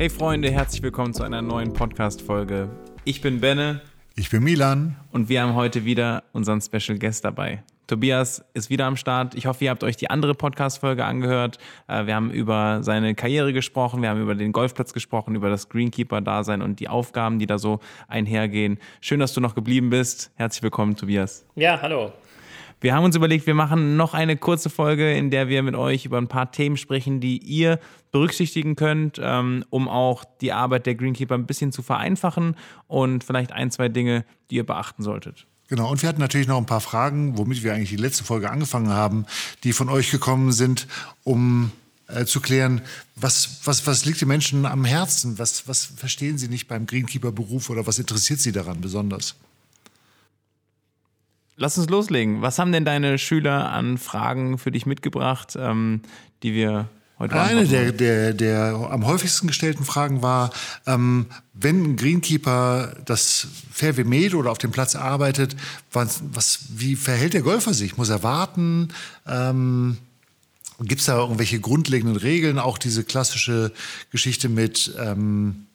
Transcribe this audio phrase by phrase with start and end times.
[0.00, 2.70] Hey Freunde, herzlich willkommen zu einer neuen Podcast-Folge.
[3.04, 3.82] Ich bin Benne.
[4.16, 4.96] Ich bin Milan.
[5.12, 7.62] Und wir haben heute wieder unseren Special Guest dabei.
[7.86, 9.34] Tobias ist wieder am Start.
[9.34, 11.58] Ich hoffe, ihr habt euch die andere Podcast-Folge angehört.
[11.86, 15.68] Äh, wir haben über seine Karriere gesprochen, wir haben über den Golfplatz gesprochen, über das
[15.68, 18.78] Greenkeeper-Dasein und die Aufgaben, die da so einhergehen.
[19.02, 20.32] Schön, dass du noch geblieben bist.
[20.36, 21.44] Herzlich willkommen, Tobias.
[21.56, 22.10] Ja, hallo.
[22.80, 26.06] Wir haben uns überlegt, wir machen noch eine kurze Folge, in der wir mit euch
[26.06, 27.78] über ein paar Themen sprechen, die ihr
[28.10, 32.56] berücksichtigen könnt, ähm, um auch die Arbeit der Greenkeeper ein bisschen zu vereinfachen
[32.86, 35.46] und vielleicht ein, zwei Dinge, die ihr beachten solltet.
[35.68, 38.50] Genau, und wir hatten natürlich noch ein paar Fragen, womit wir eigentlich die letzte Folge
[38.50, 39.26] angefangen haben,
[39.62, 40.88] die von euch gekommen sind,
[41.22, 41.70] um
[42.08, 42.80] äh, zu klären,
[43.14, 47.70] was, was, was liegt den Menschen am Herzen, was, was verstehen sie nicht beim Greenkeeper-Beruf
[47.70, 49.36] oder was interessiert sie daran besonders?
[51.60, 52.40] Lass uns loslegen.
[52.40, 56.00] Was haben denn deine Schüler an Fragen für dich mitgebracht, ähm,
[56.42, 60.52] die wir heute Eine der, der, der am häufigsten gestellten Fragen war,
[60.86, 65.54] ähm, wenn ein Greenkeeper das Fairway mäht oder auf dem Platz arbeitet,
[65.92, 67.98] was, was, wie verhält der Golfer sich?
[67.98, 68.88] Muss er warten?
[69.26, 69.98] Ähm,
[70.80, 72.58] Gibt es da irgendwelche grundlegenden Regeln?
[72.58, 73.70] Auch diese klassische
[74.10, 75.66] Geschichte mit, ähm,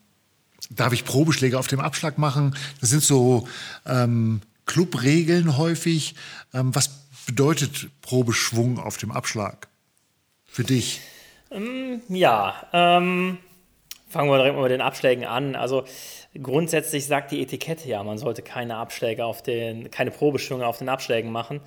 [0.71, 2.55] darf ich Probeschläge auf dem Abschlag machen?
[2.81, 3.47] Das sind so
[3.85, 6.15] ähm, Clubregeln häufig.
[6.53, 6.89] Ähm, was
[7.25, 9.67] bedeutet Probeschwung auf dem Abschlag
[10.45, 11.01] für dich?
[11.51, 13.37] Ähm, ja, ähm,
[14.09, 15.55] fangen wir direkt mal mit den Abschlägen an.
[15.55, 15.85] Also
[16.41, 20.89] grundsätzlich sagt die Etikette ja, man sollte keine Abschläge auf den, keine Probeschwünge auf den
[20.89, 21.61] Abschlägen machen.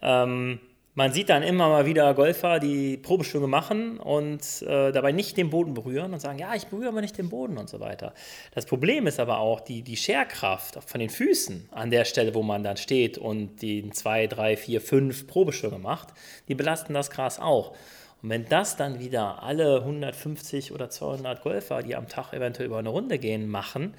[0.00, 0.60] Ähm,
[0.94, 5.48] man sieht dann immer mal wieder Golfer, die Probeschwünge machen und äh, dabei nicht den
[5.48, 8.12] Boden berühren und sagen, ja, ich berühre aber nicht den Boden und so weiter.
[8.54, 12.42] Das Problem ist aber auch die, die Scherkraft von den Füßen an der Stelle, wo
[12.42, 16.08] man dann steht und die zwei, drei, vier, fünf Probeschwünge macht,
[16.48, 17.74] die belasten das Gras auch.
[18.22, 22.78] Und wenn das dann wieder alle 150 oder 200 Golfer, die am Tag eventuell über
[22.78, 23.94] eine Runde gehen, machen,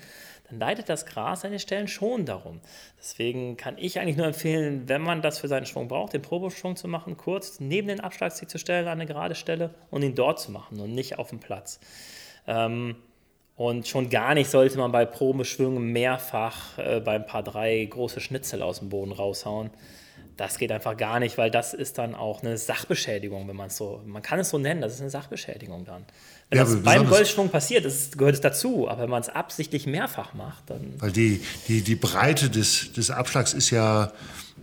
[0.59, 2.59] leidet das Gras an den Stellen schon darum.
[2.97, 6.75] Deswegen kann ich eigentlich nur empfehlen, wenn man das für seinen Schwung braucht, den Probeschwung
[6.75, 10.39] zu machen, kurz neben den Abschlagstick zu stellen an eine gerade Stelle und ihn dort
[10.39, 11.79] zu machen und nicht auf dem Platz.
[12.47, 12.95] Ähm,
[13.55, 18.61] und schon gar nicht sollte man bei Probeschwüngen mehrfach äh, beim Paar 3 große Schnitzel
[18.61, 19.69] aus dem Boden raushauen
[20.37, 23.77] das geht einfach gar nicht, weil das ist dann auch eine Sachbeschädigung, wenn man es
[23.77, 26.05] so, man kann es so nennen, das ist eine Sachbeschädigung dann.
[26.49, 29.85] Wenn ja, das beim Golfschwung passiert, das gehört es dazu, aber wenn man es absichtlich
[29.85, 30.93] mehrfach macht, dann.
[30.99, 34.11] Weil die, die, die Breite des, des Abschlags ist ja,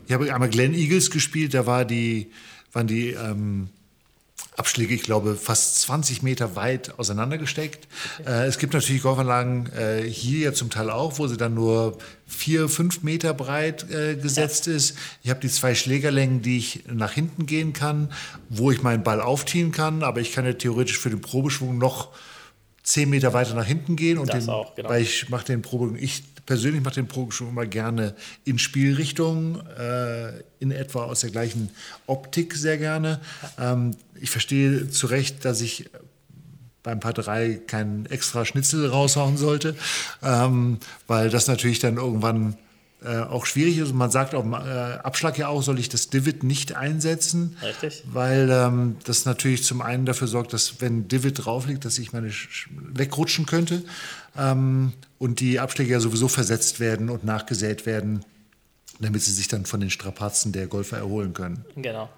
[0.06, 2.32] ich habe einmal Glen Eagles gespielt, da war die,
[2.72, 3.70] waren die ähm,
[4.56, 7.88] Abschläge, ich glaube, fast 20 Meter weit auseinandergesteckt.
[8.20, 8.30] Okay.
[8.30, 11.96] Äh, es gibt natürlich Golfanlagen äh, hier ja zum Teil auch, wo sie dann nur
[12.26, 14.74] vier, fünf Meter breit äh, gesetzt ja.
[14.74, 14.96] ist.
[15.22, 18.12] Ich habe die zwei Schlägerlängen, die ich nach hinten gehen kann,
[18.48, 22.10] wo ich meinen Ball aufziehen kann, aber ich kann ja theoretisch für den Probeschwung noch
[22.90, 24.88] zehn Meter weiter nach hinten gehen und den, auch, genau.
[24.88, 28.14] weil ich mache den Probeschwung, ich persönlich mache den Probeschwung immer gerne
[28.44, 31.70] in Spielrichtung, äh, in etwa aus der gleichen
[32.06, 33.20] Optik sehr gerne.
[33.58, 35.88] Ähm, ich verstehe zu Recht, dass ich
[36.82, 39.76] beim Paar 3 keinen extra Schnitzel raushauen sollte,
[40.22, 42.56] ähm, weil das natürlich dann irgendwann
[43.04, 43.90] äh, auch schwierig ist.
[43.90, 47.56] Und man sagt auch äh, Abschlag ja auch, soll ich das Divid nicht einsetzen.
[47.62, 48.04] Richtig.
[48.12, 52.12] Weil ähm, das natürlich zum einen dafür sorgt, dass wenn Divid drauf liegt, dass ich
[52.12, 52.30] meine
[52.92, 53.82] wegrutschen könnte.
[54.36, 58.24] Ähm, und die Abschläge ja sowieso versetzt werden und nachgesät werden,
[58.98, 61.64] damit sie sich dann von den Strapazen der Golfer erholen können.
[61.76, 62.08] Genau.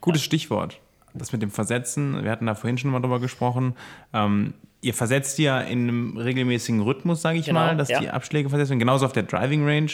[0.00, 0.78] Gutes Stichwort.
[1.14, 3.74] Das mit dem Versetzen, wir hatten da vorhin schon mal drüber gesprochen.
[4.12, 4.52] Ähm,
[4.84, 8.00] ihr versetzt ja in einem regelmäßigen Rhythmus, sage ich genau, mal, dass ja.
[8.00, 8.78] die Abschläge versetzt werden.
[8.78, 9.90] Genauso auf der Driving Range.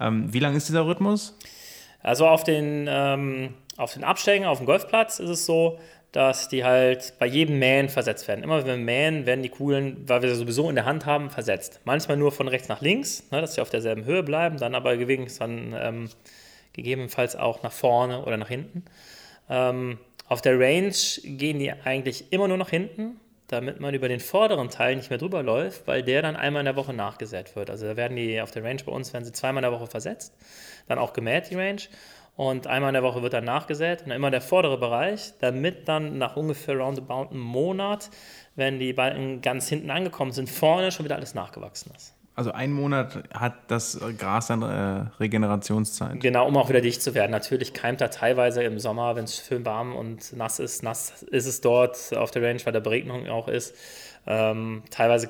[0.00, 1.36] Ähm, wie lang ist dieser Rhythmus?
[2.02, 5.78] Also auf den, ähm, auf den Abschlägen auf dem Golfplatz ist es so,
[6.12, 8.42] dass die halt bei jedem Mähen versetzt werden.
[8.42, 11.30] Immer wenn wir mähen, werden die Kugeln, weil wir sie sowieso in der Hand haben,
[11.30, 11.80] versetzt.
[11.84, 14.96] Manchmal nur von rechts nach links, ne, dass sie auf derselben Höhe bleiben, dann aber
[14.96, 16.08] dann, ähm,
[16.72, 18.84] gegebenenfalls auch nach vorne oder nach hinten.
[19.48, 24.20] Ähm, auf der Range gehen die eigentlich immer nur nach hinten, damit man über den
[24.20, 27.68] vorderen Teil nicht mehr drüber läuft, weil der dann einmal in der Woche nachgesät wird.
[27.68, 29.90] Also da werden die auf der Range bei uns, werden sie zweimal in der Woche
[29.90, 30.36] versetzt,
[30.86, 31.82] dann auch gemäht, die Range.
[32.36, 36.16] Und einmal in der Woche wird dann nachgesät und immer der vordere Bereich, damit dann
[36.16, 38.08] nach ungefähr roundabout einem Monat,
[38.54, 42.14] wenn die Balken ganz hinten angekommen sind, vorne schon wieder alles nachgewachsen ist.
[42.40, 46.20] Also ein Monat hat das Gras dann äh, Regenerationszeit.
[46.20, 47.32] Genau, um auch wieder dicht zu werden.
[47.32, 50.82] Natürlich keimt er teilweise im Sommer, wenn es schön warm und nass ist.
[50.82, 53.74] Nass ist es dort auf der Range, weil der Beregnung auch ist.
[54.26, 55.28] Ähm, teilweise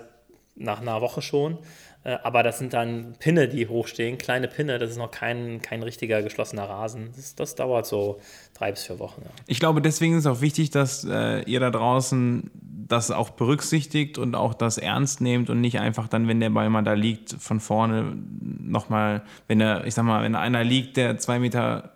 [0.55, 1.59] nach einer Woche schon.
[2.03, 4.79] Äh, aber das sind dann Pinne, die hochstehen, kleine Pinne.
[4.79, 7.11] Das ist noch kein, kein richtiger geschlossener Rasen.
[7.15, 8.21] Das, das dauert so
[8.55, 9.23] drei bis vier Wochen.
[9.25, 9.31] Ja.
[9.47, 12.51] Ich glaube, deswegen ist es auch wichtig, dass äh, ihr da draußen
[12.89, 16.71] das auch berücksichtigt und auch das ernst nehmt und nicht einfach dann, wenn der Ball
[16.71, 21.19] mal da liegt, von vorne nochmal, wenn er, ich sag mal, wenn einer liegt, der
[21.19, 21.93] zwei Meter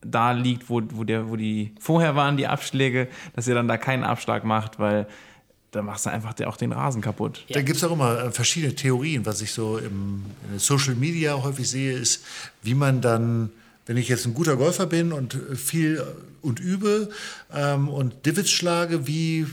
[0.00, 3.76] da liegt, wo, wo, der, wo die vorher waren, die Abschläge, dass ihr dann da
[3.76, 5.06] keinen Abschlag macht, weil
[5.70, 7.44] da machst du einfach auch den Rasen kaputt.
[7.48, 7.54] Ja.
[7.54, 9.26] Da gibt es auch immer äh, verschiedene Theorien.
[9.26, 12.24] Was ich so im, in Social Media häufig sehe, ist,
[12.62, 13.50] wie man dann,
[13.86, 16.02] wenn ich jetzt ein guter Golfer bin und viel
[16.40, 17.10] und übe
[17.52, 19.46] ähm, und Divots schlage, wie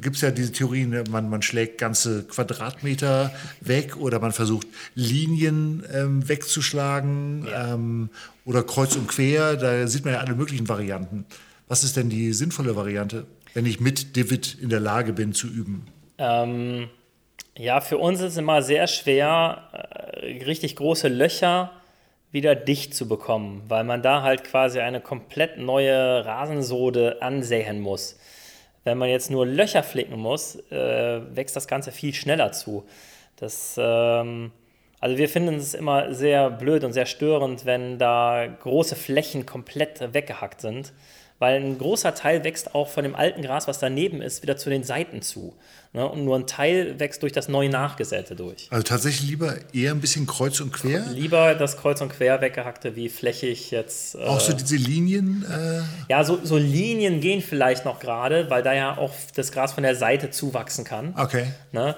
[0.00, 4.66] gibt es ja diese Theorien, man, man schlägt ganze Quadratmeter weg oder man versucht
[4.96, 7.74] Linien ähm, wegzuschlagen ja.
[7.74, 8.10] ähm,
[8.44, 9.56] oder kreuz und quer.
[9.56, 11.24] Da sieht man ja alle möglichen Varianten.
[11.68, 13.26] Was ist denn die sinnvolle Variante?
[13.56, 15.86] Wenn ich mit Divid in der Lage bin zu üben?
[16.18, 16.90] Ähm,
[17.56, 21.72] ja, für uns ist es immer sehr schwer, äh, richtig große Löcher
[22.30, 28.18] wieder dicht zu bekommen, weil man da halt quasi eine komplett neue Rasensode ansäen muss.
[28.84, 32.84] Wenn man jetzt nur Löcher flicken muss, äh, wächst das Ganze viel schneller zu.
[33.36, 34.52] Das, ähm,
[35.00, 40.12] also wir finden es immer sehr blöd und sehr störend, wenn da große Flächen komplett
[40.12, 40.92] weggehackt sind
[41.38, 44.70] weil ein großer Teil wächst auch von dem alten Gras, was daneben ist, wieder zu
[44.70, 45.54] den Seiten zu.
[45.92, 46.08] Ne?
[46.08, 48.68] Und nur ein Teil wächst durch das neu Nachgesäte durch.
[48.70, 51.04] Also tatsächlich lieber eher ein bisschen kreuz und quer?
[51.10, 54.14] Lieber das kreuz und quer weggehackte, wie flächig jetzt.
[54.14, 55.44] Äh auch so diese Linien?
[55.50, 59.72] Äh ja, so, so Linien gehen vielleicht noch gerade, weil da ja auch das Gras
[59.72, 61.14] von der Seite zuwachsen kann.
[61.16, 61.46] Okay.
[61.72, 61.96] Ne?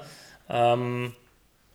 [0.49, 1.13] Ähm,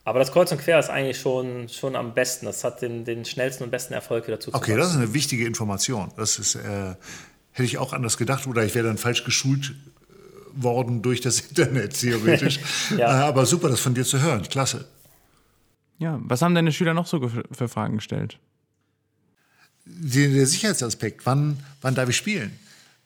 [0.06, 2.46] aber das Kreuz und Quer ist eigentlich schon, schon am besten.
[2.46, 5.46] Das hat den, den schnellsten und besten Erfolg wieder zu Okay, das ist eine wichtige
[5.46, 6.12] Information.
[6.18, 6.96] Das ist äh,
[7.54, 11.40] hätte ich auch anders gedacht oder ich wäre dann falsch geschult äh, worden durch das
[11.50, 12.60] Internet, theoretisch.
[12.98, 13.22] ja.
[13.22, 14.44] Äh, aber super, das von dir zu hören.
[14.44, 14.86] Klasse.
[16.00, 18.40] Ja, was haben deine Schüler noch so für Fragen gestellt?
[19.86, 22.58] Der Sicherheitsaspekt, wann, wann darf ich spielen?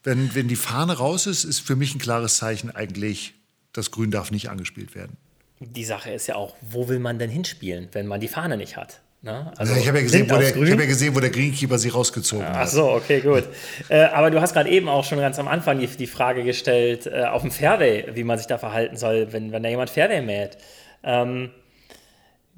[0.03, 3.33] Wenn, wenn die Fahne raus ist, ist für mich ein klares Zeichen eigentlich,
[3.73, 5.17] das Grün darf nicht angespielt werden.
[5.59, 8.77] Die Sache ist ja auch, wo will man denn hinspielen, wenn man die Fahne nicht
[8.77, 9.01] hat?
[9.21, 9.51] Ne?
[9.57, 12.45] Also ich habe ja, gesehen, wo der, hab ja gesehen, wo der Greenkeeper sie rausgezogen
[12.45, 12.61] Ach hat.
[12.61, 13.45] Ach so, okay, gut.
[13.89, 17.07] äh, aber du hast gerade eben auch schon ganz am Anfang die, die Frage gestellt,
[17.07, 20.21] äh, auf dem Fairway, wie man sich da verhalten soll, wenn, wenn da jemand Fairway
[20.21, 20.57] mäht.
[21.03, 21.49] Ähm,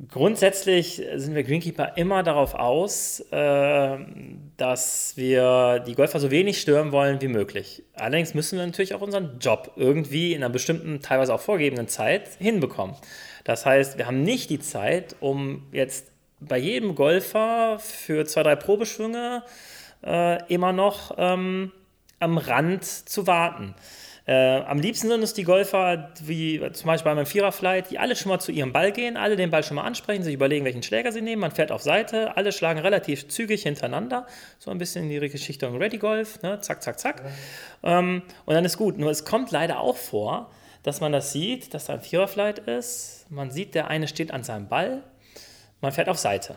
[0.10, 3.98] grundsätzlich sind wir Greenkeeper immer darauf aus, äh,
[4.58, 7.84] dass wir die Golfer so wenig stören wollen wie möglich.
[7.94, 12.30] Allerdings müssen wir natürlich auch unseren Job irgendwie in einer bestimmten, teilweise auch vorgegebenen Zeit
[12.38, 12.96] hinbekommen.
[13.46, 16.09] Das heißt, wir haben nicht die Zeit, um jetzt
[16.40, 19.44] bei jedem Golfer für zwei, drei Probeschwünge
[20.06, 21.72] äh, immer noch ähm,
[22.20, 23.76] am Rand zu warten.
[24.30, 28.16] Äh, am liebsten sind es die Golfer, wie zum Beispiel bei meinem Viererflight, die alle
[28.16, 30.84] schon mal zu ihrem Ball gehen, alle den Ball schon mal ansprechen, sich überlegen, welchen
[30.84, 31.42] Schläger sie nehmen.
[31.42, 34.28] Man fährt auf Seite, alle schlagen relativ zügig hintereinander,
[34.60, 36.60] so ein bisschen in die Richtung Ready Golf, ne?
[36.62, 37.24] zack, zack, zack.
[37.82, 39.00] Ähm, und dann ist gut.
[39.00, 40.52] Nur es kommt leider auch vor,
[40.84, 43.26] dass man das sieht, dass da ein Viererflight ist.
[43.32, 45.02] Man sieht, der eine steht an seinem Ball,
[45.81, 46.56] man fährt auf Seite.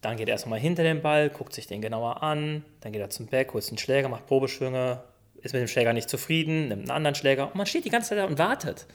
[0.00, 3.10] Dann geht er erstmal hinter den Ball, guckt sich den genauer an, dann geht er
[3.10, 5.02] zum Back, holt einen Schläger, macht Probeschwünge,
[5.42, 8.10] ist mit dem Schläger nicht zufrieden, nimmt einen anderen Schläger und man steht die ganze
[8.10, 8.86] Zeit da und wartet.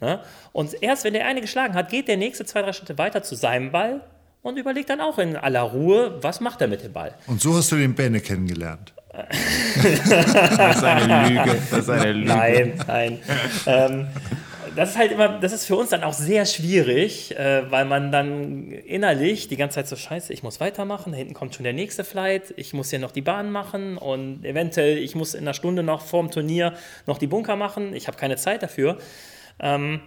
[0.00, 0.20] Ne?
[0.52, 3.34] Und erst wenn der eine geschlagen hat, geht der nächste zwei, drei Schritte weiter zu
[3.34, 4.00] seinem Ball
[4.42, 7.14] und überlegt dann auch in aller Ruhe, was macht er mit dem Ball.
[7.26, 8.94] Und so hast du den Benne kennengelernt.
[9.82, 11.58] das ist eine Lüge.
[11.70, 12.28] Das ist eine Lüge.
[12.28, 13.18] Nein, nein.
[13.66, 14.08] ähm,
[14.78, 18.12] das ist halt immer, das ist für uns dann auch sehr schwierig, äh, weil man
[18.12, 21.72] dann innerlich die ganze Zeit so, scheiße, ich muss weitermachen, da hinten kommt schon der
[21.72, 25.54] nächste Flight, ich muss hier noch die Bahn machen und eventuell, ich muss in einer
[25.54, 26.74] Stunde noch vorm Turnier
[27.06, 28.98] noch die Bunker machen, ich habe keine Zeit dafür.
[29.58, 30.00] Ähm,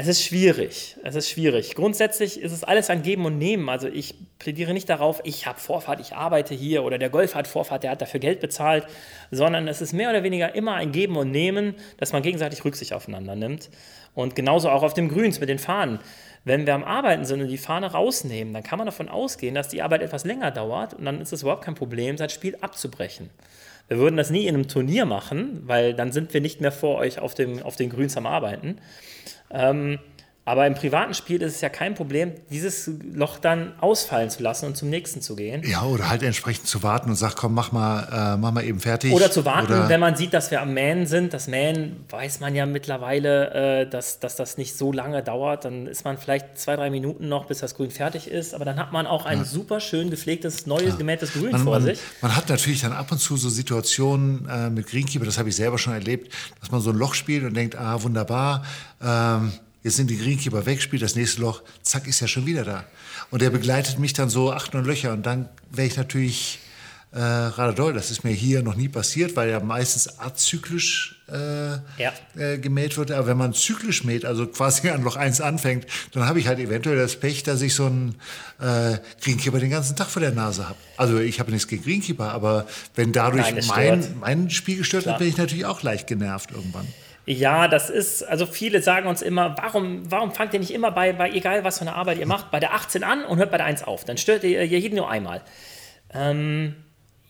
[0.00, 0.96] es ist schwierig.
[1.02, 1.74] Es ist schwierig.
[1.74, 3.68] Grundsätzlich ist es alles ein Geben und Nehmen.
[3.68, 7.48] Also ich plädiere nicht darauf, ich habe Vorfahrt, ich arbeite hier oder der Golf hat
[7.48, 8.86] Vorfahrt, der hat dafür Geld bezahlt,
[9.32, 12.92] sondern es ist mehr oder weniger immer ein Geben und Nehmen, dass man gegenseitig Rücksicht
[12.92, 13.70] aufeinander nimmt.
[14.14, 15.98] Und genauso auch auf dem Grüns mit den Fahnen.
[16.44, 19.66] Wenn wir am Arbeiten sind und die Fahne rausnehmen, dann kann man davon ausgehen, dass
[19.66, 23.30] die Arbeit etwas länger dauert und dann ist es überhaupt kein Problem, sein Spiel abzubrechen.
[23.88, 26.98] Wir würden das nie in einem Turnier machen, weil dann sind wir nicht mehr vor
[26.98, 28.78] euch auf, dem, auf den Grüns am Arbeiten.
[29.50, 29.98] Ähm,
[30.48, 34.64] aber im privaten Spiel ist es ja kein Problem, dieses Loch dann ausfallen zu lassen
[34.64, 35.62] und zum nächsten zu gehen.
[35.62, 38.80] Ja, oder halt entsprechend zu warten und sagen, komm, mach mal, äh, mach mal eben
[38.80, 39.12] fertig.
[39.12, 41.34] Oder zu warten, oder wenn man sieht, dass wir am Mähen sind.
[41.34, 45.66] Das Mähen weiß man ja mittlerweile, äh, dass, dass das nicht so lange dauert.
[45.66, 48.54] Dann ist man vielleicht zwei, drei Minuten noch, bis das Grün fertig ist.
[48.54, 49.44] Aber dann hat man auch ein ja.
[49.44, 50.96] super schön gepflegtes, neues, ja.
[50.96, 52.00] gemähtes Grün man, vor man, sich.
[52.22, 55.56] Man hat natürlich dann ab und zu so Situationen äh, mit Greenkeeper, das habe ich
[55.56, 58.64] selber schon erlebt, dass man so ein Loch spielt und denkt, ah, wunderbar.
[59.02, 62.64] Ähm, Jetzt sind die Greenkeeper weg, spielt das nächste Loch, zack, ist er schon wieder
[62.64, 62.84] da.
[63.30, 66.58] Und er begleitet mich dann so acht, neun Löcher und dann wäre ich natürlich
[67.12, 67.94] äh, Radadol.
[67.94, 71.70] Das ist mir hier noch nie passiert, weil ja meistens azyklisch äh,
[72.02, 72.12] Ja.
[72.36, 73.10] äh, gemäht wird.
[73.12, 76.58] Aber wenn man zyklisch mäht, also quasi an Loch 1 anfängt, dann habe ich halt
[76.58, 78.16] eventuell das Pech, dass ich so einen
[78.60, 80.78] äh, Greenkeeper den ganzen Tag vor der Nase habe.
[80.96, 85.14] Also ich habe nichts gegen Greenkeeper, aber wenn dadurch Nein, mein, mein Spiel gestört Klar.
[85.14, 86.86] wird, bin ich natürlich auch leicht genervt irgendwann.
[87.30, 91.12] Ja, das ist, also viele sagen uns immer, warum, warum fangt ihr nicht immer bei,
[91.12, 93.58] bei, egal was für eine Arbeit ihr macht, bei der 18 an und hört bei
[93.58, 94.06] der 1 auf?
[94.06, 95.42] Dann stört ihr jeden nur einmal.
[96.14, 96.76] Ähm,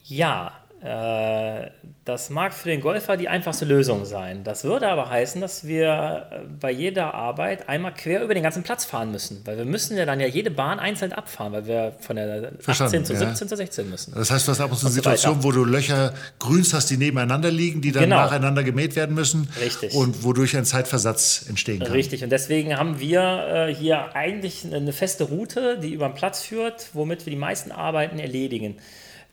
[0.04, 4.44] ja, das mag für den Golfer die einfachste Lösung sein.
[4.44, 8.62] Das würde aber heißen, dass wir äh, bei jeder Arbeit einmal quer über den ganzen
[8.62, 9.42] Platz fahren müssen.
[9.44, 12.60] Weil wir müssen ja dann ja jede Bahn einzeln abfahren, weil wir von der 18
[12.60, 13.18] Verstanden, zu ja.
[13.18, 14.14] 17 zu 16 müssen.
[14.14, 14.94] Das heißt, du hast ab und zu eine.
[14.94, 18.16] Situation, wo du Löcher grünst hast, die nebeneinander liegen, die dann Genau.
[18.16, 19.48] nacheinander gemäht werden müssen.
[19.60, 19.94] Richtig.
[19.94, 21.90] Und wodurch ein Zeitversatz entstehen kann.
[21.92, 26.42] Richtig, und deswegen haben wir äh, hier eigentlich eine feste Route, die über den Platz
[26.42, 28.76] führt, womit wir die meisten Arbeiten erledigen.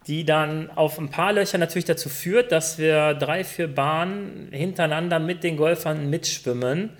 [0.08, 5.20] Die dann auf ein paar Löcher natürlich dazu führt, dass wir drei, vier Bahnen hintereinander
[5.20, 6.92] mit den Golfern mitschwimmen.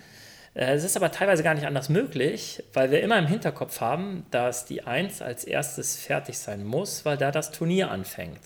[0.56, 4.26] Äh, Es ist aber teilweise gar nicht anders möglich, weil wir immer im Hinterkopf haben,
[4.32, 8.40] dass die Eins als erstes fertig sein muss, weil da das Turnier anfängt.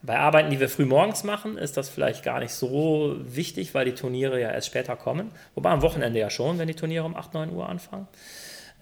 [0.00, 3.86] Bei Arbeiten, die wir früh morgens machen, ist das vielleicht gar nicht so wichtig, weil
[3.86, 5.30] die Turniere ja erst später kommen.
[5.54, 8.06] Wobei am Wochenende ja schon, wenn die Turniere um 8, 9 Uhr anfangen.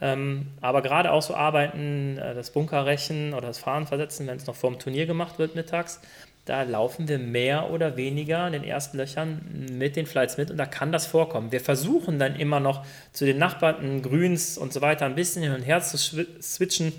[0.02, 4.48] Ähm, aber gerade auch so Arbeiten, äh, das Bunkerrechen oder das Fahren versetzen, wenn es
[4.48, 6.00] noch vor dem Turnier gemacht wird mittags,
[6.44, 10.56] da laufen wir mehr oder weniger in den ersten Löchern mit den Flights mit und
[10.56, 11.52] da kann das vorkommen.
[11.52, 15.52] Wir versuchen dann immer noch zu den Nachbarn, Grüns und so weiter ein bisschen hin
[15.52, 16.92] und her zu switchen,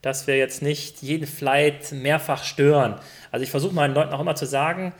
[0.00, 2.94] dass wir jetzt nicht jeden Flight mehrfach stören.
[3.30, 4.94] Also ich versuche meinen Leuten auch immer zu sagen,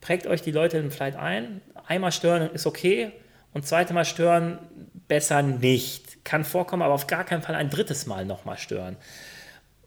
[0.00, 1.60] prägt euch die Leute den Flight ein.
[1.86, 3.12] Einmal stören ist okay
[3.54, 4.58] und zweite Mal stören
[5.06, 6.05] besser nicht.
[6.26, 8.96] Kann vorkommen, aber auf gar keinen Fall ein drittes Mal nochmal stören.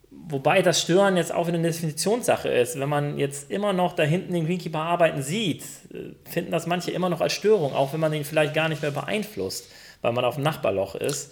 [0.10, 2.80] Wobei das Stören jetzt auch eine Definitionssache ist.
[2.80, 6.92] Wenn man jetzt immer noch da hinten den Greenkeeper arbeiten sieht, äh, finden das manche
[6.92, 9.66] immer noch als Störung, auch wenn man ihn vielleicht gar nicht mehr beeinflusst,
[10.02, 11.32] weil man auf dem Nachbarloch ist.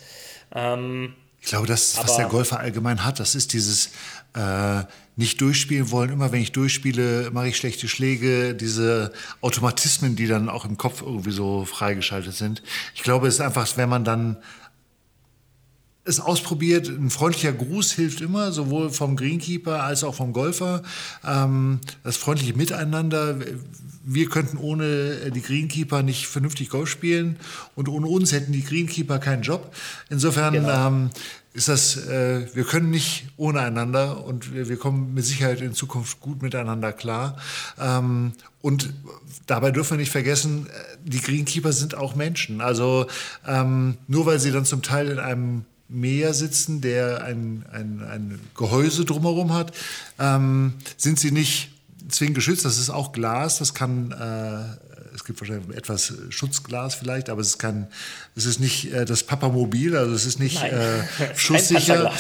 [0.54, 3.92] Ähm, Ich glaube, das, ist, was der Golfer allgemein hat, das ist dieses
[4.36, 4.84] äh,
[5.16, 6.12] nicht durchspielen wollen.
[6.12, 8.54] Immer wenn ich durchspiele, mache ich schlechte Schläge.
[8.54, 9.12] Diese
[9.42, 12.62] Automatismen, die dann auch im Kopf irgendwie so freigeschaltet sind.
[12.94, 14.38] Ich glaube, es ist einfach, wenn man dann
[16.08, 16.88] es ausprobiert.
[16.88, 20.84] Ein freundlicher Gruß hilft immer, sowohl vom Greenkeeper als auch vom Golfer.
[21.26, 23.38] Ähm, das freundliche Miteinander.
[24.10, 27.38] Wir könnten ohne die Greenkeeper nicht vernünftig Golf spielen
[27.76, 29.74] und ohne uns hätten die Greenkeeper keinen Job.
[30.10, 30.88] Insofern Genau.
[30.88, 31.10] ähm,
[31.58, 35.74] ist das, äh, wir können nicht ohne einander und wir, wir kommen mit Sicherheit in
[35.74, 37.36] Zukunft gut miteinander klar.
[37.80, 38.94] Ähm, und
[39.48, 42.62] dabei dürfen wir nicht vergessen, äh, die Greenkeeper sind auch Menschen.
[42.62, 43.08] Also
[43.48, 48.40] ähm, nur weil sie dann zum Teil in einem Meer sitzen, der ein, ein, ein
[48.56, 49.72] Gehäuse drumherum hat,
[50.20, 51.72] ähm, sind sie nicht
[52.10, 52.66] zwingend geschützt.
[52.66, 57.48] Das ist auch Glas, das kann, äh, es gibt wahrscheinlich etwas Schutzglas vielleicht, aber es
[57.48, 57.88] ist kein,
[58.36, 61.04] es ist nicht äh, das Papamobil, also es ist nicht äh,
[61.36, 62.12] schusssicher.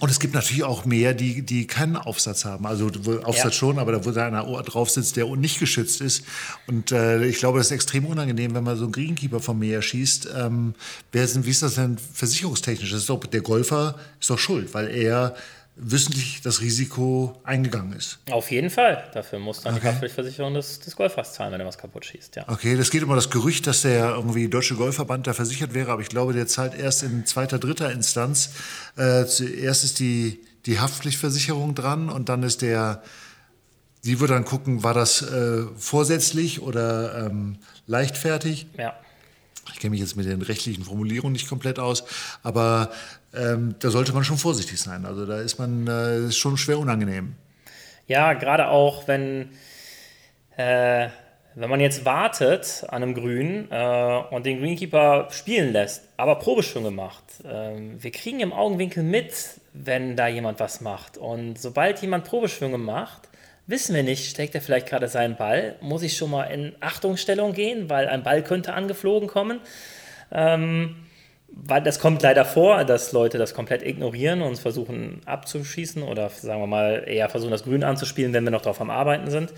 [0.00, 2.66] Und es gibt natürlich auch mehr, die, die keinen Aufsatz haben.
[2.66, 2.90] Also
[3.22, 3.52] Aufsatz Ja.
[3.52, 6.24] schon, aber da wo da einer drauf sitzt, der nicht geschützt ist.
[6.66, 9.82] Und äh, ich glaube, das ist extrem unangenehm, wenn man so einen Greenkeeper vom Meer
[9.82, 10.28] schießt.
[10.36, 10.74] Ähm,
[11.12, 12.90] wer denn- wie ist das denn versicherungstechnisch?
[12.90, 15.34] Das ist doch, der Golfer ist doch schuld, weil er
[15.76, 18.18] wissentlich das Risiko eingegangen ist.
[18.30, 19.10] auf jeden Fall.
[19.12, 19.88] Dafür muss dann die Okay.
[19.88, 22.36] Haftpflichtversicherung des, des Golfers zahlen, wenn er was kaputt schießt.
[22.36, 22.44] Ja.
[22.48, 26.00] Okay, das geht immer das Gerücht, dass der irgendwie Deutsche Golfverband da versichert wäre, aber
[26.02, 28.50] ich glaube, der zahlt erst in zweiter, dritter Instanz.
[28.96, 33.02] Äh, zuerst ist die, die Haftpflichtversicherung dran und dann ist der,
[34.04, 37.56] die wird dann gucken, war das äh, vorsätzlich oder ähm,
[37.88, 38.68] leichtfertig.
[38.78, 38.94] ja.
[39.72, 42.04] Ich kenne mich jetzt mit den rechtlichen Formulierungen nicht komplett aus,
[42.42, 42.90] aber
[43.34, 45.06] ähm, da sollte man schon vorsichtig sein.
[45.06, 47.34] Also da ist man äh, ist schon schwer unangenehm.
[48.06, 49.50] Ja, gerade auch, wenn,
[50.56, 51.08] äh,
[51.54, 56.90] wenn man jetzt wartet an einem Grün äh, und den Greenkeeper spielen lässt, aber Probeschwünge
[56.90, 57.24] macht.
[57.44, 59.32] Ähm, wir kriegen im Augenwinkel mit,
[59.72, 61.16] wenn da jemand was macht.
[61.16, 63.28] Und sobald jemand Probeschwünge macht,
[63.66, 67.52] wissen wir nicht, schlägt er vielleicht gerade seinen Ball, muss ich schon mal in Achtungsstellung
[67.52, 69.60] gehen, weil ein Ball könnte angeflogen kommen.
[70.32, 70.96] Ähm,
[71.56, 76.60] weil das kommt leider vor, dass Leute das komplett ignorieren und versuchen abzuschießen oder sagen
[76.60, 79.52] wir mal eher versuchen, das Grün anzuspielen, wenn wir noch drauf am Arbeiten sind.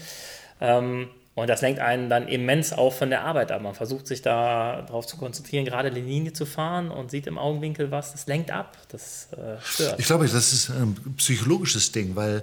[0.60, 3.60] Ähm, und das lenkt einen dann immens auch von der Arbeit ab.
[3.60, 7.36] Man versucht sich da darauf zu konzentrieren, gerade die Linie zu fahren und sieht im
[7.36, 8.12] Augenwinkel was.
[8.12, 8.78] Das lenkt ab.
[8.88, 10.00] Das äh, stört.
[10.00, 12.42] Ich glaube, das ist ein psychologisches Ding, weil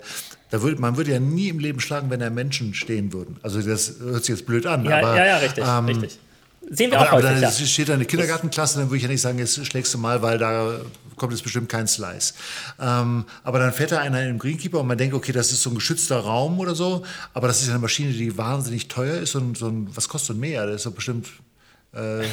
[0.51, 3.39] da würde, man würde ja nie im Leben schlagen, wenn da Menschen stehen würden.
[3.41, 6.19] Also das hört sich jetzt blöd an, Ja, aber ja, ja, richtig, ähm, richtig.
[6.69, 7.41] Sehen wir aber, auch aber häufig.
[7.41, 7.65] dann ja.
[7.65, 10.37] steht da eine Kindergartenklasse, dann würde ich ja nicht sagen, jetzt schlägst du mal, weil
[10.37, 10.79] da
[11.15, 12.33] kommt jetzt bestimmt kein Slice.
[12.79, 15.61] Ähm, aber dann fährt da einer in den Greenkeeper und man denkt, okay, das ist
[15.63, 17.03] so ein geschützter Raum oder so,
[17.33, 20.27] aber das ist ja eine Maschine, die wahnsinnig teuer ist und so ein, was kostet
[20.27, 20.65] so ein mehr?
[20.65, 21.27] Das ist doch bestimmt
[21.95, 22.27] äh, äh,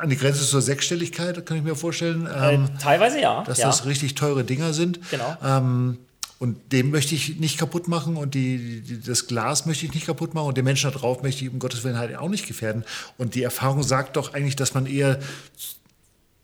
[0.00, 2.28] an die Grenze zur Sechsstelligkeit, kann ich mir vorstellen.
[2.34, 3.42] Ähm, Äh, Teilweise ja.
[3.44, 3.66] dass ja.
[3.66, 5.00] das richtig teure Dinger sind.
[5.10, 5.36] Genau.
[5.44, 5.98] Ähm,
[6.42, 10.06] und den möchte ich nicht kaputt machen und die, die, das Glas möchte ich nicht
[10.06, 12.48] kaputt machen und den Menschen da drauf möchte ich um Gottes Willen halt auch nicht
[12.48, 12.84] gefährden.
[13.16, 15.20] Und die Erfahrung sagt doch eigentlich, dass man eher,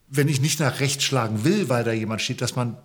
[0.09, 2.77] wenn ich nicht nach rechts schlagen will, weil da jemand steht, dass man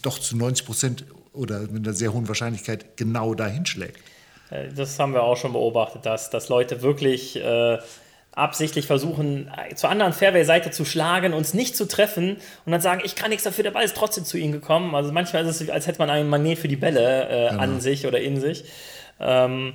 [0.00, 4.00] doch zu 90 Prozent oder mit einer sehr hohen Wahrscheinlichkeit genau dahin schlägt.
[4.48, 7.76] Äh, Das haben wir auch schon beobachtet, dass, dass Leute wirklich äh,
[8.32, 13.02] absichtlich versuchen, äh, zur anderen Fairway-Seite zu schlagen, uns nicht zu treffen und dann sagen,
[13.04, 14.94] ich kann nichts dafür, der Ball ist trotzdem zu ihnen gekommen.
[14.94, 18.06] Also manchmal ist es, als hätte man einen Magnet für die Bälle äh, an sich
[18.06, 18.64] oder in sich.
[19.20, 19.74] Ähm,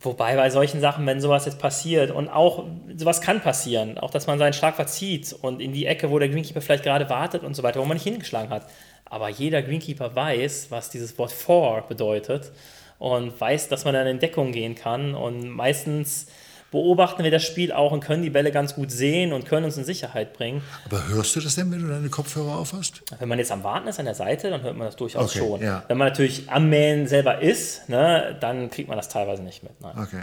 [0.00, 2.64] wobei bei solchen Sachen, wenn sowas jetzt passiert und auch
[2.96, 6.28] sowas kann passieren, auch dass man seinen Schlag verzieht und in die Ecke, wo der
[6.28, 8.66] Greenkeeper vielleicht gerade wartet und so weiter, wo man nicht hingeschlagen hat.
[9.06, 12.50] Aber jeder Greenkeeper weiß, was dieses Wort for bedeutet
[12.98, 15.14] und weiß, dass man dann in Deckung gehen kann.
[15.14, 16.28] Und meistens
[16.72, 19.76] beobachten wir das Spiel auch und können die Bälle ganz gut sehen und können uns
[19.76, 20.62] in Sicherheit bringen.
[20.86, 23.02] Aber hörst du das denn, wenn du deine Kopfhörer aufhast?
[23.20, 25.38] Wenn man jetzt am Warten ist an der Seite, dann hört man das durchaus Okay,
[25.38, 25.60] schon.
[25.62, 25.84] ja.
[25.86, 29.80] Wenn man natürlich am Mähen selber ist, ne, dann kriegt man das teilweise nicht mit.
[29.80, 29.96] Nein.
[29.96, 30.22] Okay.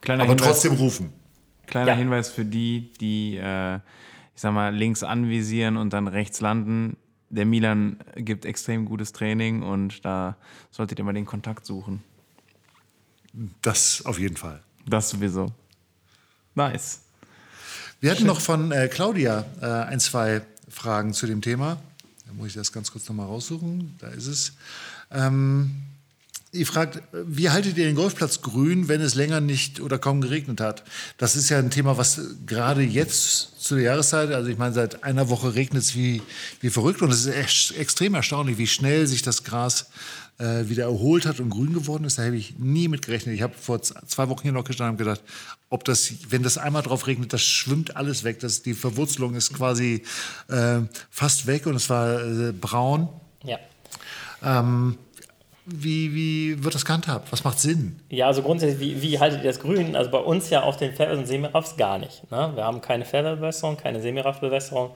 [0.00, 1.12] Kleiner Aber Hinweis, trotzdem rufen.
[1.68, 1.96] kleiner Ja.
[1.96, 3.80] Hinweis für die, die, äh, ich
[4.40, 6.96] sag mal, links anvisieren und dann rechts landen.
[7.28, 10.36] Der Milan gibt extrem gutes Training und da
[10.70, 12.02] solltet ihr mal den Kontakt suchen.
[13.62, 14.60] Das auf jeden Fall.
[14.86, 15.52] Das sowieso.
[16.54, 17.00] Nice.
[18.00, 21.80] Wir hatten noch von äh, Claudia äh, ein, zwei Fragen zu dem Thema.
[22.26, 23.94] Da muss ich das ganz kurz nochmal raussuchen.
[24.00, 24.52] Da ist es.
[25.10, 25.82] Ähm,
[26.50, 30.60] ihr fragt, wie haltet ihr den Golfplatz grün, wenn es länger nicht oder kaum geregnet
[30.60, 30.84] hat?
[31.16, 35.04] Das ist ja ein Thema, was gerade jetzt zu der Jahreszeit, also ich meine, seit
[35.04, 36.20] einer Woche regnet es wie,
[36.60, 39.86] wie verrückt und es ist echt extrem erstaunlich, wie schnell sich das Gras
[40.42, 42.18] äh, wieder erholt hat und grün geworden ist.
[42.18, 43.34] Da habe ich nie mit gerechnet.
[43.34, 45.22] Ich habe vor zwei Wochen hier noch gestanden und gedacht,
[45.70, 48.40] ob das, wenn das einmal drauf regnet, das schwimmt alles weg.
[48.40, 50.02] Das, die Verwurzelung ist quasi
[50.48, 53.08] äh, fast weg und es war äh, braun.
[53.44, 53.58] Ja.
[54.42, 54.98] Ähm,
[55.64, 57.30] wie, wie wird das gehandhabt?
[57.30, 58.00] Was macht Sinn?
[58.08, 59.94] Ja, also grundsätzlich, wie, wie haltet ihr das grün?
[59.94, 62.28] Also bei uns ja auf den Fairways und Semiraffs gar nicht.
[62.32, 62.50] Ne?
[62.54, 64.90] Wir haben keine Fairway-Bewässerung, keine Semiraff-Bewässerung.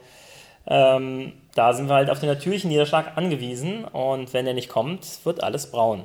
[0.67, 5.25] Ähm, da sind wir halt auf den natürlichen Niederschlag angewiesen und wenn der nicht kommt,
[5.25, 6.03] wird alles braun.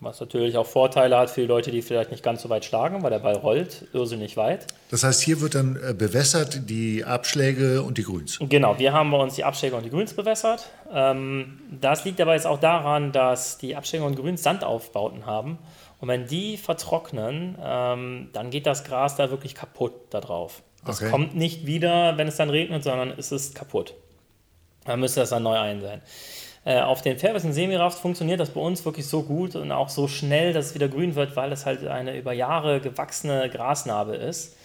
[0.00, 3.02] Was natürlich auch Vorteile hat für die Leute, die vielleicht nicht ganz so weit schlagen,
[3.02, 4.66] weil der Ball rollt irrsinnig weit.
[4.90, 8.38] Das heißt, hier wird dann äh, bewässert die Abschläge und die Grüns.
[8.40, 10.68] Genau, wir haben bei uns die Abschläge und die Grüns bewässert.
[10.92, 15.58] Ähm, das liegt aber jetzt auch daran, dass die Abschläge und Grüns Sandaufbauten haben.
[15.98, 20.62] Und wenn die vertrocknen, ähm, dann geht das Gras da wirklich kaputt da drauf.
[20.84, 21.10] Das Okay.
[21.10, 23.94] kommt nicht wieder, wenn es dann regnet, sondern es ist kaputt.
[24.84, 26.00] Dann müsste das dann neu einsehen.
[26.64, 29.88] Äh, auf den Fairways und Semiraft funktioniert das bei uns wirklich so gut und auch
[29.88, 34.16] so schnell, dass es wieder grün wird, weil es halt eine über Jahre gewachsene Grasnarbe
[34.16, 34.56] ist,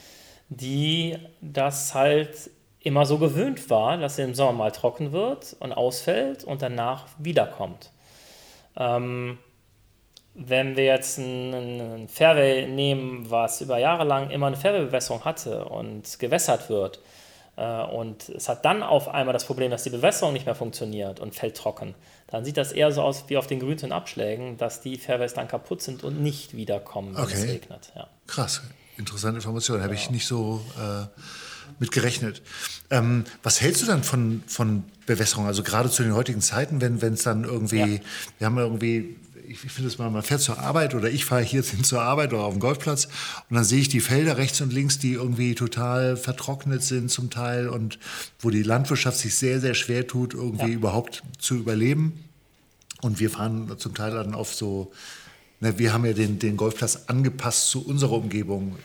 [0.50, 5.72] die das halt immer so gewöhnt war, dass sie im Sommer mal trocken wird und
[5.74, 7.92] ausfällt und danach wiederkommt.
[8.76, 9.38] Ähm,
[10.34, 11.54] wenn wir jetzt ein,
[12.04, 17.00] ein Fairway nehmen, was über Jahre lang immer eine Fairway-Bewässerung hatte und gewässert wird,
[17.58, 21.20] äh, und es hat dann auf einmal das Problem, dass die Bewässerung nicht mehr funktioniert
[21.20, 21.96] und fällt trocken,
[22.28, 25.34] dann sieht das eher so aus wie auf den Grüns und Abschlägen, dass die Fairways
[25.34, 27.52] dann kaputt sind und nicht wiederkommen, wenn es Okay.
[27.52, 27.92] regnet.
[27.94, 28.08] Ja.
[28.28, 28.62] Krass,
[28.98, 29.84] interessante Information.
[29.84, 31.08] Habe ich nicht so äh,
[31.80, 32.42] mit gerechnet.
[32.90, 35.46] Ähm, was hältst du dann von, von Bewässerung?
[35.46, 38.02] Also gerade zu den heutigen Zeiten, wenn es dann irgendwie, Ja.
[38.38, 39.18] wir haben irgendwie,
[39.52, 42.34] ich finde es mal, man fährt zur Arbeit oder ich fahre hier hin zur Arbeit
[42.34, 43.06] oder auf dem Golfplatz
[43.50, 47.30] und dann sehe ich die Felder rechts und links, die irgendwie total vertrocknet sind zum
[47.30, 48.00] Teil und
[48.40, 50.76] wo die Landwirtschaft sich sehr, sehr schwer tut, irgendwie Ja.
[50.76, 52.24] überhaupt zu überleben.
[53.02, 54.92] Und wir fahren zum Teil dann auf so,
[55.64, 58.76] na, wir haben ja den, den Golfplatz angepasst zu unserer Umgebung.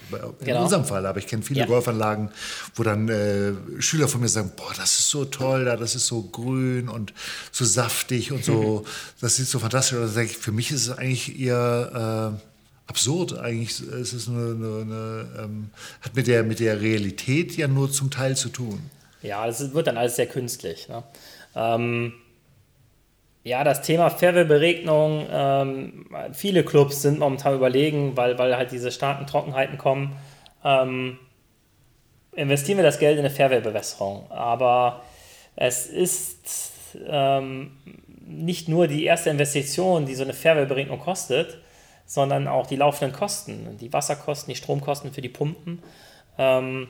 [0.41, 0.63] In Genau.
[0.65, 1.67] unserem Fall, aber ich kenne viele Ja.
[1.67, 2.29] Golfanlagen,
[2.75, 6.07] wo dann äh, Schüler von mir sagen, boah, das ist so toll da, das ist
[6.07, 7.15] so grün und
[7.51, 8.85] so saftig und so,
[9.21, 10.13] das sieht so fantastisch aus.
[10.39, 12.43] Für mich ist es eigentlich eher äh,
[12.89, 13.39] absurd.
[13.39, 15.71] Eigentlich ist es eine, eine, eine ähm,
[16.03, 18.81] hat mit der, mit der Realität ja nur zum Teil zu tun.
[19.23, 20.89] Ja, es wird dann alles sehr künstlich.
[20.89, 21.03] Ne?
[21.55, 22.13] Ähm,
[23.47, 29.25] ja, das Thema Fairway-Beregnung, ähm, viele Clubs sind momentan überlegen, weil, weil halt diese starken
[29.29, 30.17] Trockenheiten kommen,
[30.65, 31.21] ähm,
[32.33, 34.29] investieren wir das Geld in eine Fairway-Bewässerung.
[34.33, 35.03] Aber
[35.55, 37.77] es ist ähm,
[38.27, 41.59] nicht nur die erste Investition, die so eine Fairway-Beregnung kostet,
[42.05, 45.85] sondern auch die laufenden Kosten, die Wasserkosten, die Stromkosten für die Pumpen.
[46.37, 46.89] Ähm,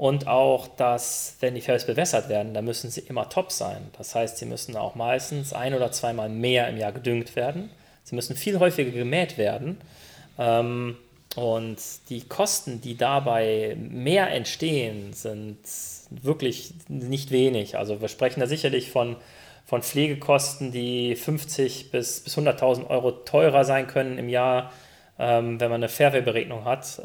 [0.00, 3.90] und auch, dass, wenn die Fairways bewässert werden, dann müssen sie immer top sein.
[3.98, 7.68] Das heißt, sie müssen auch meistens ein oder zweimal mehr im Jahr gedüngt werden.
[8.04, 9.78] Sie müssen viel häufiger gemäht werden.
[10.38, 10.96] Ähm,
[11.36, 11.76] und
[12.08, 15.58] die Kosten, die dabei mehr entstehen, sind
[16.08, 17.76] wirklich nicht wenig.
[17.76, 19.16] Also wir sprechen da sicherlich von,
[19.66, 24.72] von Pflegekosten, die 50 bis, bis 100.000 Euro teurer sein können im Jahr,
[25.18, 27.02] ähm, wenn man eine Fairway-Beregnung hat.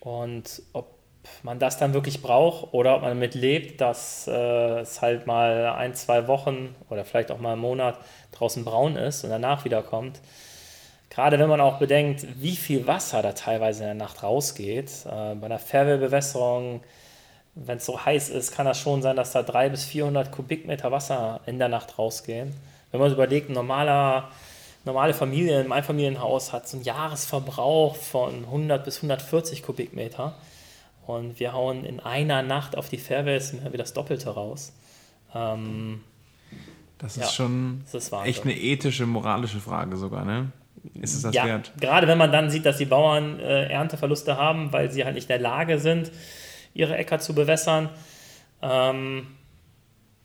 [0.00, 0.98] Und ob
[1.42, 5.66] man das dann wirklich braucht oder ob man damit lebt, dass äh, es halt mal
[5.76, 7.98] ein, zwei Wochen oder vielleicht auch mal einen Monat
[8.32, 10.20] draußen braun ist und danach wiederkommt.
[11.10, 14.90] Gerade wenn man auch bedenkt, wie viel Wasser da teilweise in der Nacht rausgeht.
[15.06, 16.82] Äh, bei einer Fairway-Bewässerung,
[17.54, 20.92] wenn es so heiß ist, kann das schon sein, dass da 300 bis 400 Kubikmeter
[20.92, 22.54] Wasser in der Nacht rausgehen.
[22.90, 24.30] Wenn man sich überlegt, ein normaler
[24.88, 30.34] normale Familie im Einfamilienhaus hat so einen Jahresverbrauch von 100 bis 140 Kubikmeter.
[31.06, 34.72] Und wir hauen in einer Nacht auf die Fairways mehr wie das Doppelte raus.
[35.34, 36.00] Ähm,
[36.98, 40.52] das ist ja, schon das ist echt eine ethische, moralische Frage sogar, ne?
[40.94, 41.72] Ist es das ja, wert?
[41.80, 45.24] Gerade wenn man dann sieht, dass die Bauern äh, Ernteverluste haben, weil sie halt nicht
[45.24, 46.10] in der Lage sind,
[46.72, 47.90] ihre Äcker zu bewässern.
[48.62, 49.26] Ähm,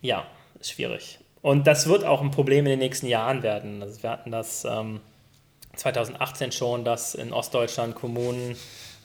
[0.01, 0.25] ja,
[0.59, 1.19] ist schwierig.
[1.43, 3.83] Und das wird auch ein Problem in den nächsten Jahren werden.
[3.83, 5.01] Also wir hatten das ähm,
[5.75, 8.55] 2018 schon, dass in Ostdeutschland Kommunen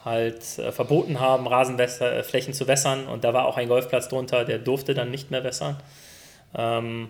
[0.05, 3.09] halt äh, verboten haben, Rasenflächen zu wässern.
[3.09, 5.79] Und da war auch ein Golfplatz drunter, der durfte dann nicht mehr wässern.
[6.55, 7.09] Ähm,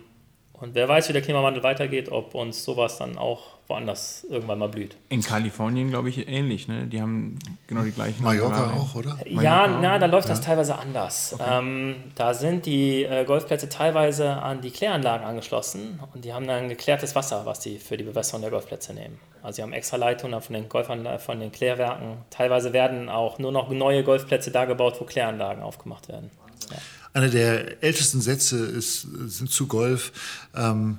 [0.61, 4.69] und wer weiß, wie der Klimawandel weitergeht, ob uns sowas dann auch woanders irgendwann mal
[4.69, 4.97] blüht.
[5.11, 6.69] In Kalifornien, glaube ich, ähnlich.
[6.69, 6.87] Ne?
[6.87, 8.23] Die haben genau die gleichen.
[8.23, 9.19] Mallorca auch, oder?
[9.27, 10.35] Ja, Mallorca na, da läuft ja.
[10.35, 11.35] das teilweise anders.
[11.35, 11.45] Okay.
[11.49, 16.69] Ähm, da sind die äh, Golfplätze teilweise an die Kläranlagen angeschlossen und die haben dann
[16.69, 19.19] geklärtes Wasser, was die für die Bewässerung der Golfplätze nehmen.
[19.43, 22.19] Also sie haben extra Leitungen von den Golfern, von den Klärwerken.
[22.31, 26.31] Teilweise werden auch nur noch neue Golfplätze da gebaut, wo Kläranlagen aufgemacht werden.
[26.71, 26.77] Ja.
[27.13, 30.13] Einer der ältesten Sätze ist, sind zu Golf.
[30.55, 30.99] Ähm,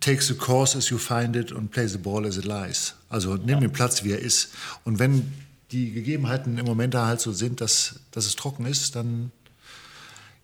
[0.00, 2.94] take the course as you find it und play the ball as it lies.
[3.08, 3.60] Also nimm ja.
[3.60, 4.50] den Platz, wie er ist.
[4.84, 5.32] Und wenn
[5.70, 9.32] die Gegebenheiten im Moment da halt so sind, dass, dass es trocken ist, dann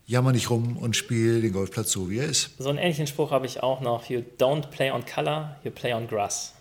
[0.07, 2.51] jammer nicht rum und spiel den Golfplatz so, wie er ist.
[2.59, 4.09] So einen ähnlichen Spruch habe ich auch noch.
[4.09, 6.53] You don't play on color, you play on grass.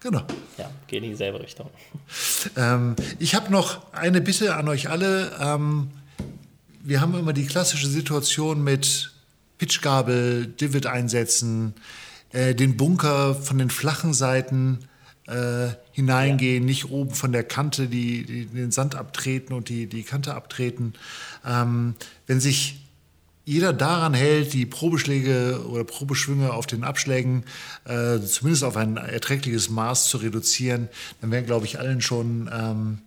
[0.00, 0.22] Genau.
[0.58, 1.70] Ja, geht in dieselbe Richtung.
[2.56, 5.30] Ähm, ich habe noch eine Bitte an euch alle.
[5.40, 5.90] Ähm,
[6.84, 9.12] wir haben immer die klassische Situation mit
[9.58, 11.74] Pitchgabel, Divid einsetzen,
[12.32, 14.80] äh, den Bunker von den flachen Seiten
[15.26, 16.66] äh, hineingehen, ja.
[16.66, 20.94] nicht oben von der Kante die, die, den Sand abtreten und die, die Kante abtreten.
[21.46, 21.94] Ähm,
[22.26, 22.80] wenn sich
[23.44, 27.44] jeder daran hält, die Probeschläge oder Probeschwünge auf den Abschlägen
[27.84, 30.88] äh, zumindest auf ein erträgliches Maß zu reduzieren,
[31.20, 32.98] dann wären, glaube ich, allen schon ähm,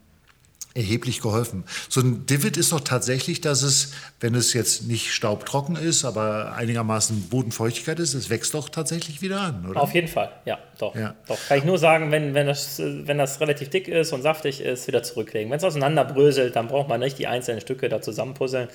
[0.75, 1.63] erheblich geholfen.
[1.89, 6.53] So ein Divid ist doch tatsächlich, dass es, wenn es jetzt nicht staubtrocken ist, aber
[6.53, 9.81] einigermaßen Bodenfeuchtigkeit ist, es wächst doch tatsächlich wieder an, oder?
[9.81, 10.93] Auf jeden Fall, ja, doch.
[10.93, 11.15] Ja.
[11.27, 11.37] doch.
[11.47, 14.87] Kann ich nur sagen, wenn, wenn, das, wenn das relativ dick ist und saftig ist,
[14.87, 15.49] wieder zurücklegen.
[15.49, 18.67] Wenn es auseinanderbröselt, dann braucht man nicht die einzelnen Stücke da zusammenpuzzeln.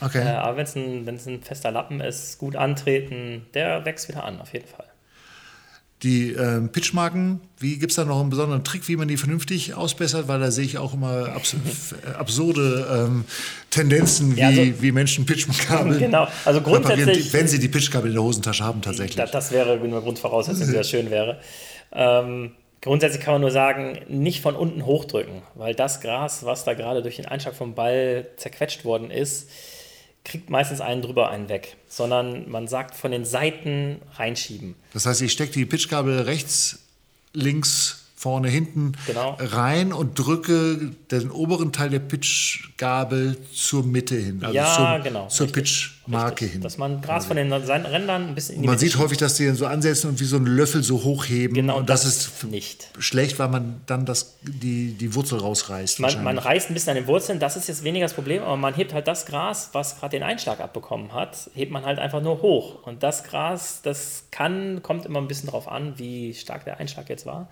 [0.00, 0.20] Okay.
[0.20, 4.40] Äh, aber wenn es ein, ein fester Lappen ist, gut antreten, der wächst wieder an,
[4.40, 4.87] auf jeden Fall.
[6.04, 9.74] Die ähm, Pitchmarken, wie gibt es da noch einen besonderen Trick, wie man die vernünftig
[9.74, 10.28] ausbessert?
[10.28, 11.56] Weil da sehe ich auch immer abs
[12.16, 13.24] absurde ähm,
[13.70, 16.28] Tendenzen, wie, ja, also, wie Menschen Pitchkabel genau.
[16.44, 19.16] also grundsätzlich, wenn sie die Pitchkabel in der Hosentasche haben tatsächlich.
[19.16, 21.40] Das, das wäre eine Grundvoraussetzung, die das schön wäre.
[21.92, 26.74] Ähm, grundsätzlich kann man nur sagen, nicht von unten hochdrücken, weil das Gras, was da
[26.74, 29.50] gerade durch den Einschlag vom Ball zerquetscht worden ist,
[30.28, 34.74] kriegt meistens einen drüber, einen weg, sondern man sagt von den Seiten reinschieben.
[34.92, 36.80] Das heißt, ich stecke die Pitchkabel rechts,
[37.32, 39.36] links vorne, hinten genau.
[39.38, 44.40] rein und drücke den oberen Teil der Pitchgabel zur Mitte hin.
[44.42, 45.28] Also ja, zum, genau.
[45.28, 46.60] Zur Pitchmarke hin.
[46.60, 49.36] Dass man Gras von den Rändern ein bisschen in die Man Mitte sieht häufig, dass
[49.36, 51.54] die dann so ansetzen und wie so einen Löffel so hochheben.
[51.54, 52.90] Genau, und das, das ist nicht.
[52.98, 56.00] schlecht, weil man dann das, die, die Wurzel rausreißt.
[56.00, 58.56] Man, man reißt ein bisschen an den Wurzeln, das ist jetzt weniger das Problem, aber
[58.56, 62.20] man hebt halt das Gras, was gerade den Einschlag abbekommen hat, hebt man halt einfach
[62.20, 62.82] nur hoch.
[62.82, 67.08] Und das Gras, das kann, kommt immer ein bisschen darauf an, wie stark der Einschlag
[67.08, 67.48] jetzt war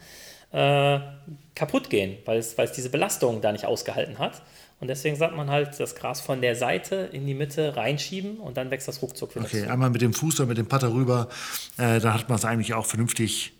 [0.56, 1.00] äh,
[1.54, 4.42] kaputt gehen, weil es, weil es diese Belastung da nicht ausgehalten hat.
[4.80, 8.56] Und deswegen sagt man halt, das Gras von der Seite in die Mitte reinschieben und
[8.56, 11.28] dann wächst das ruckzuck wieder Okay, einmal mit dem Fuß oder mit dem Putter rüber,
[11.78, 13.52] äh, da hat man es eigentlich auch vernünftig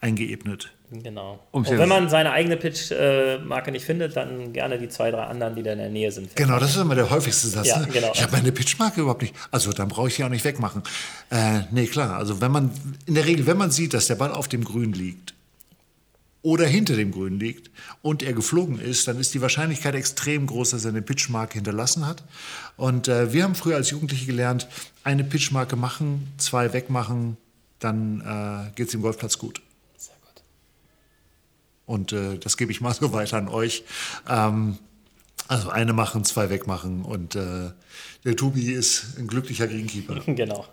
[0.00, 0.70] eingeebnet.
[0.90, 1.40] Genau.
[1.50, 5.62] Und wenn man seine eigene Pitch-Marke nicht findet, dann gerne die zwei, drei anderen, die
[5.62, 6.36] da in der Nähe sind.
[6.36, 7.68] Genau, das ist immer der häufigste Satz.
[7.68, 7.88] Ja, ne?
[7.90, 8.12] genau.
[8.14, 9.34] Ich habe meine Pitch-Marke überhaupt nicht.
[9.50, 10.82] Also dann brauche ich die auch nicht wegmachen.
[11.30, 12.16] Äh, nee, klar.
[12.16, 12.70] Also wenn man,
[13.06, 15.34] in der Regel, wenn man sieht, dass der Ball auf dem Grün liegt,
[16.44, 17.70] oder hinter dem Grün liegt
[18.02, 22.06] und er geflogen ist, dann ist die Wahrscheinlichkeit extrem groß, dass er eine Pitchmarke hinterlassen
[22.06, 22.22] hat.
[22.76, 24.68] Und äh, wir haben früher als Jugendliche gelernt,
[25.04, 27.38] eine Pitchmarke machen, zwei wegmachen,
[27.78, 29.62] dann äh, geht es dem Golfplatz gut.
[29.96, 30.42] Sehr gut.
[31.86, 33.82] Und äh, das gebe ich mal so weiter an euch.
[34.28, 34.78] Ähm,
[35.48, 37.70] also eine machen, zwei wegmachen und äh,
[38.24, 40.20] der Tobi ist ein glücklicher Greenkeeper.
[40.26, 40.66] Genau.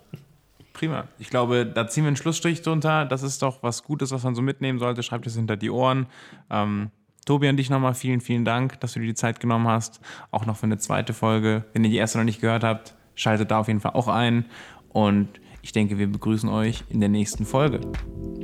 [0.73, 1.05] Prima.
[1.19, 3.05] Ich glaube, da ziehen wir einen Schlussstrich drunter.
[3.05, 5.03] Das ist doch was Gutes, was man so mitnehmen sollte.
[5.03, 6.07] Schreibt es hinter die Ohren.
[6.49, 6.91] Ähm,
[7.25, 9.99] Tobi, an dich nochmal vielen, vielen Dank, dass du dir die Zeit genommen hast.
[10.31, 11.65] Auch noch für eine zweite Folge.
[11.73, 14.45] Wenn ihr die erste noch nicht gehört habt, schaltet da auf jeden Fall auch ein.
[14.89, 15.27] Und
[15.61, 17.81] ich denke, wir begrüßen euch in der nächsten Folge.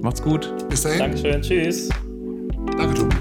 [0.02, 0.54] Macht's gut.
[0.70, 1.00] Bis dahin.
[1.00, 1.42] Dankeschön.
[1.42, 1.90] Tschüss.
[2.78, 3.17] Danke, Tobi.